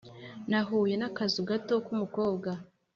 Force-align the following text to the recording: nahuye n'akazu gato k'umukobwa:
nahuye 0.49 0.95
n'akazu 0.97 1.41
gato 1.49 1.75
k'umukobwa: 1.85 2.49